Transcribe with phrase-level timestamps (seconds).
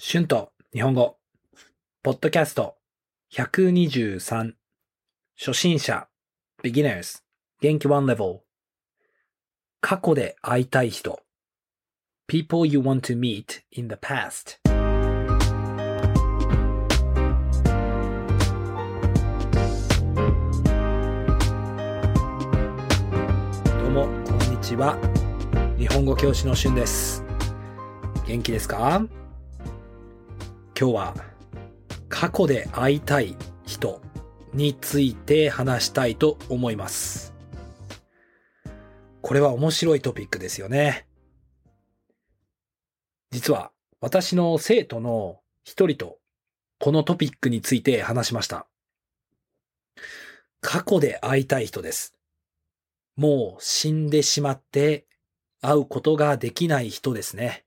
[0.00, 1.18] 春と日本語、
[2.04, 2.76] ポッドキャスト。
[3.32, 4.52] 123
[5.36, 6.06] 初心者。
[6.62, 7.20] beginners
[7.60, 8.42] 元気 one level
[9.80, 11.18] 過去で会いたい人。
[12.28, 14.60] People you want to meet in the past
[23.82, 24.96] どうもこんにちは。
[25.76, 27.24] 日本語教師の春です。
[28.28, 29.02] 元気ですか？
[30.80, 31.14] 今日は
[32.08, 33.36] 過去で会いたい
[33.66, 34.00] 人
[34.54, 37.34] について話したいと思います。
[39.20, 41.08] これは面白いトピックですよね。
[43.32, 46.20] 実は私の生徒の一人と
[46.78, 48.68] このトピックについて話しました。
[50.60, 52.14] 過去で会いたい人です。
[53.16, 55.06] もう死んでしまって
[55.60, 57.64] 会うことができない人ですね。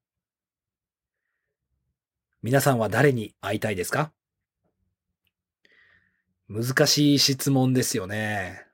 [2.43, 4.11] 皆さんは誰に会いたいですか？
[6.49, 8.65] 難しい質問ですよね。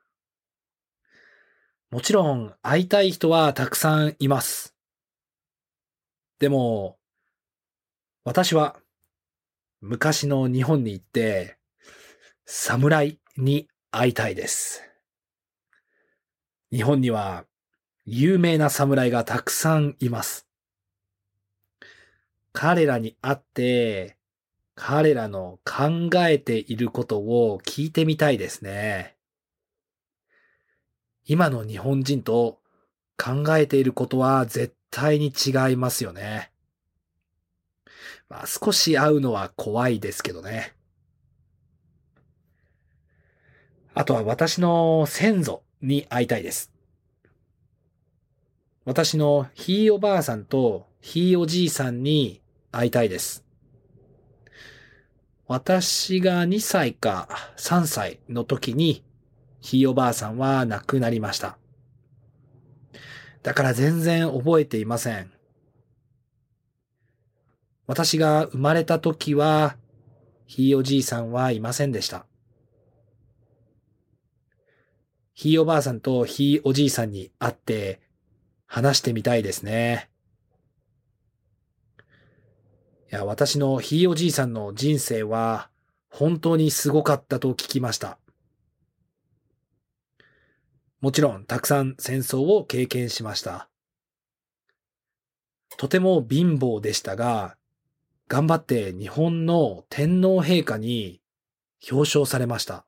[1.91, 4.73] もちろん会いたい人はたくさんいます。
[6.39, 6.97] でも、
[8.23, 8.77] 私は
[9.81, 11.57] 昔の日本に行って
[12.45, 14.81] 侍に会いたいです。
[16.71, 17.43] 日本には
[18.05, 20.46] 有名な侍がたくさんいます。
[22.59, 24.17] 彼らに会って、
[24.73, 29.15] 彼らの考えていることを聞いてみたいですね。
[31.23, 32.59] 今の日本人と
[33.15, 36.51] 考えていることは絶対に違いますよね。
[38.27, 40.73] まあ少し会うのは怖いですけどね。
[43.93, 46.71] あとは私の先祖に会いたいです。
[48.83, 52.41] 私のひいおばあさんとひいおじいさんに
[52.71, 53.43] 会いたいです。
[55.47, 59.03] 私が2歳か3歳の時に、
[59.61, 61.57] ひいおばあさんは亡くなりました。
[63.43, 65.31] だから全然覚えていません。
[67.85, 69.77] 私が生まれた時は、
[70.45, 72.25] ひいおじいさんはいませんでした。
[75.33, 78.01] ひいおばあさんとひいおじいさんに会って
[78.65, 80.09] 話してみたいですね。
[83.09, 85.69] いや、私のひいおじいさんの人生は
[86.09, 88.19] 本当にすごかったと聞きました。
[90.99, 93.69] もちろんたくさん戦争を経験しました。
[95.77, 97.55] とても貧乏でしたが、
[98.27, 101.21] 頑張って日本の天皇陛下に
[101.89, 102.85] 表彰されました。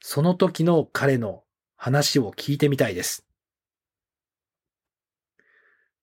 [0.00, 1.42] その時の彼の
[1.76, 3.26] 話を聞いてみたいです。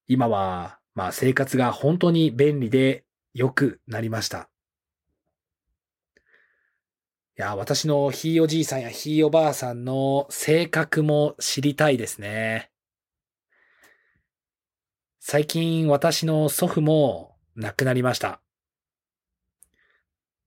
[0.07, 4.49] 今はまあ生活が本当に便利で良くなりました。
[7.37, 12.71] いや、私のひいおじいさんやひいおばあさんの性格も知りたいですね。
[15.19, 18.39] 最近私の祖父も亡くなりました。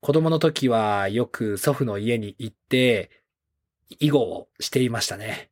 [0.01, 3.11] 子供の時はよく祖父の家に行って、
[3.99, 5.51] 囲碁をしていましたね。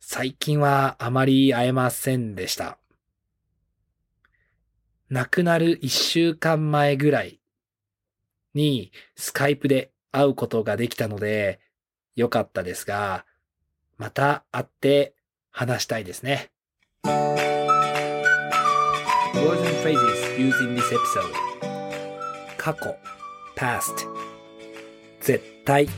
[0.00, 2.78] 最近はあまり会えませんでした。
[5.10, 7.40] 亡くなる一週間前ぐらい
[8.52, 11.60] にスカイプで会うことができたので
[12.14, 13.24] 良かったですが、
[13.96, 15.14] また会って
[15.50, 16.50] 話したいですね。
[17.04, 17.40] Words
[19.60, 21.32] and phrases used in this episode
[22.58, 22.94] 過去
[23.56, 24.06] past
[25.20, 25.88] 絶対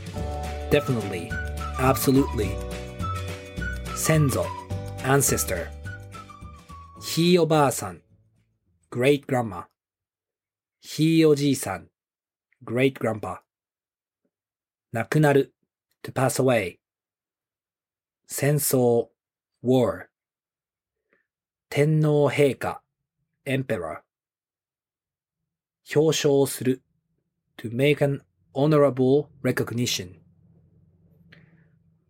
[0.70, 1.28] definitely
[1.78, 2.56] absolutely
[3.96, 4.46] 先祖
[5.02, 5.66] ancestor
[7.00, 8.00] ひいおばあさん
[8.92, 9.66] great grandma
[10.80, 11.88] ひいおじいさん
[12.64, 13.38] great grandpa
[14.90, 15.54] 亡くなる
[16.02, 16.78] to pass away
[18.26, 19.10] 戦争
[19.62, 20.08] war
[21.68, 22.82] 天皇陛下
[23.44, 24.00] emperor
[25.94, 26.82] 表彰する
[27.56, 28.22] to make an
[28.54, 30.16] honorable recognition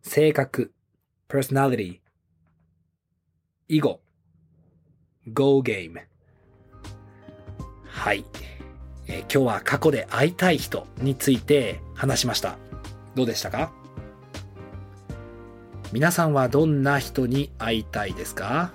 [0.00, 0.72] 性格
[1.28, 2.00] personality
[3.68, 4.00] 囲碁
[5.34, 6.09] go game
[8.00, 8.24] はい、
[9.08, 12.56] えー今日は過去で会いたい人について話しました。
[13.14, 13.70] どうでしたか？
[15.92, 18.72] 皆さんはどんな人に会いたいですか？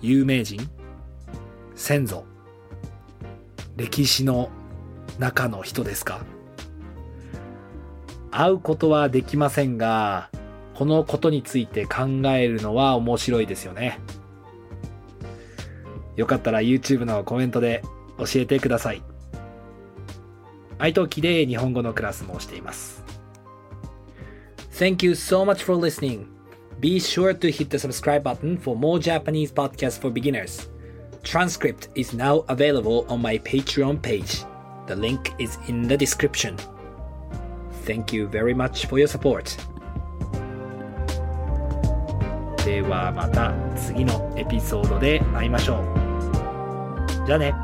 [0.00, 0.70] 有名人？
[1.74, 2.24] 先祖？
[3.76, 4.48] 歴史の
[5.18, 6.24] 中の人ですか？
[8.30, 10.30] 会うことはできませんが、
[10.72, 14.00] このことについて考えるのは面白いですよね。
[16.16, 17.82] よかったら YouTube のコメントで
[18.18, 19.02] 教えてください。
[20.78, 23.04] iTalki で日本語のクラスもしています。
[24.72, 26.26] Thank you so much for listening.
[26.80, 30.68] Be sure to hit the subscribe button for more Japanese podcasts for beginners.
[31.22, 34.44] Transcript is now available on my Patreon page.
[34.86, 36.56] The link is in the description.
[37.86, 39.56] Thank you very much for your support.
[42.64, 47.26] ではまた次のエピソードで会いましょう。
[47.26, 47.63] じゃあね。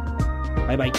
[0.56, 0.93] Bye bye.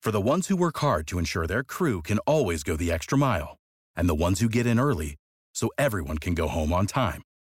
[0.00, 3.16] For the ones who work hard to ensure their crew can always go the extra
[3.16, 3.56] mile,
[3.96, 5.16] and the ones who get in early
[5.54, 7.22] so everyone can go home on time